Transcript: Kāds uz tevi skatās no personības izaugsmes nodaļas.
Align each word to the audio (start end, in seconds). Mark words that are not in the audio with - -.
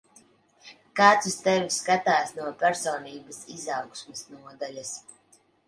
Kāds 0.99 1.29
uz 1.31 1.35
tevi 1.47 1.67
skatās 1.75 2.33
no 2.39 2.49
personības 2.65 3.39
izaugsmes 3.59 4.27
nodaļas. 4.35 4.99